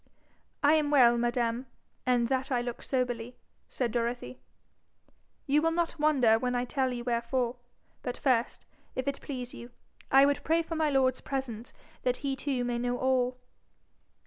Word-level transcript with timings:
'I 0.63 0.73
am 0.73 0.89
well, 0.89 1.15
madam; 1.15 1.67
and 2.07 2.27
that 2.27 2.51
I 2.51 2.59
look 2.59 2.81
soberly,' 2.81 3.35
said 3.67 3.91
Dorothy, 3.91 4.39
'you 5.45 5.61
will 5.61 5.69
not 5.69 5.99
wonder 5.99 6.39
when 6.39 6.55
I 6.55 6.65
tell 6.65 6.91
you 6.91 7.03
wherefore. 7.03 7.57
But 8.01 8.17
first, 8.17 8.65
if 8.95 9.07
it 9.07 9.21
please 9.21 9.53
you, 9.53 9.69
I 10.09 10.25
would 10.25 10.43
pray 10.43 10.63
for 10.63 10.73
my 10.75 10.89
lord's 10.89 11.21
presence, 11.21 11.71
that 12.01 12.17
he 12.25 12.35
too 12.35 12.63
may 12.63 12.79
know 12.79 12.97
all.' 12.97 13.37